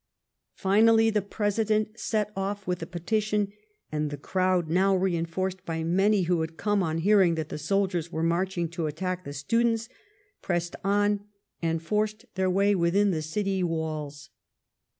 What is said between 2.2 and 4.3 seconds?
off with the petition, and the